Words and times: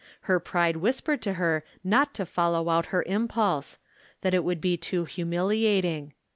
Her 0.21 0.39
pride 0.39 0.77
whispered 0.77 1.21
to 1.21 1.33
her 1.33 1.63
not 1.83 2.15
to 2.15 2.25
follow 2.25 2.69
out 2.69 2.87
her 2.87 3.03
impulse— 3.03 3.77
that 4.21 4.33
it 4.33 4.43
would 4.43 4.59
be 4.59 4.75
too 4.75 5.05
humiliating. 5.05 6.13